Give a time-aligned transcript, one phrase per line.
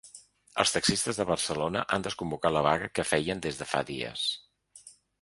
[0.63, 4.29] Els taxistes de Barcelona han desconvocat la vaga que feien des de fa dies.